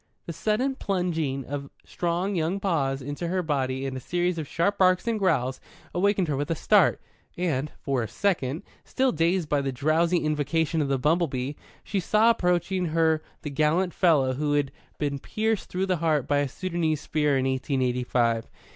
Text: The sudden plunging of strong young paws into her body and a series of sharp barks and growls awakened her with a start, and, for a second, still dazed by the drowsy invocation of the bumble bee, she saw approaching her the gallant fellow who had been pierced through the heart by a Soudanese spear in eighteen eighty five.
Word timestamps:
The 0.25 0.33
sudden 0.33 0.73
plunging 0.73 1.45
of 1.45 1.69
strong 1.85 2.33
young 2.33 2.59
paws 2.59 3.03
into 3.03 3.27
her 3.27 3.43
body 3.43 3.85
and 3.85 3.95
a 3.95 3.99
series 3.99 4.39
of 4.39 4.47
sharp 4.47 4.79
barks 4.79 5.07
and 5.07 5.19
growls 5.19 5.61
awakened 5.93 6.27
her 6.27 6.35
with 6.35 6.49
a 6.49 6.55
start, 6.55 6.99
and, 7.37 7.71
for 7.79 8.01
a 8.01 8.07
second, 8.07 8.63
still 8.83 9.11
dazed 9.11 9.47
by 9.47 9.61
the 9.61 9.71
drowsy 9.71 10.17
invocation 10.17 10.81
of 10.81 10.87
the 10.87 10.97
bumble 10.97 11.27
bee, 11.27 11.55
she 11.83 11.99
saw 11.99 12.31
approaching 12.31 12.85
her 12.87 13.21
the 13.43 13.51
gallant 13.51 13.93
fellow 13.93 14.33
who 14.33 14.53
had 14.53 14.71
been 14.97 15.19
pierced 15.19 15.69
through 15.69 15.85
the 15.85 15.97
heart 15.97 16.27
by 16.27 16.39
a 16.39 16.47
Soudanese 16.49 17.01
spear 17.01 17.37
in 17.37 17.45
eighteen 17.45 17.83
eighty 17.83 18.03
five. 18.03 18.49